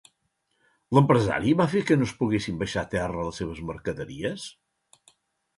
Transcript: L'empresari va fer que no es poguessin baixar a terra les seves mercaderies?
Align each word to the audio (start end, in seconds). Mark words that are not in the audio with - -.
L'empresari 0.97 1.53
va 1.59 1.67
fer 1.75 1.83
que 1.89 1.97
no 1.99 2.07
es 2.09 2.13
poguessin 2.21 2.57
baixar 2.63 2.85
a 2.87 2.91
terra 2.97 3.27
les 3.29 3.41
seves 3.43 3.63
mercaderies? 3.71 4.51